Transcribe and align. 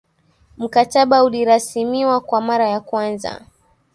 mkataba 0.57 1.23
ulirasimiwa 1.23 2.19
kwa 2.19 2.41
mara 2.41 2.69
ya 2.69 2.79
kwanza 2.79 3.41